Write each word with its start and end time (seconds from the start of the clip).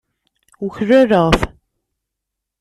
Uklaleɣ-t. 0.65 1.41